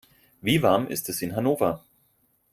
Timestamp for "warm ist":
0.63-1.09